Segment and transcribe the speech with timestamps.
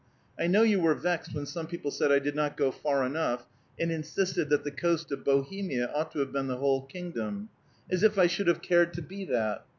[0.39, 3.45] I know you were vexed when some people said I did not go far enough,
[3.79, 7.49] and insisted that the coast of Bohemia ought to have been the whole kingdom.
[7.87, 9.63] As if I should have cared to be that!